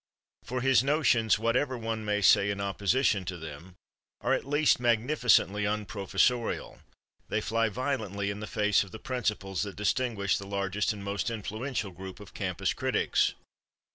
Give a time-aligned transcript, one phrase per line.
[0.45, 3.75] For his notions, whatever one may say in opposition to them,
[4.21, 9.75] are at least magnificently un professorial—they fly violently in the face of the principles that
[9.75, 13.35] distinguish the largest and most influential group of campus critics.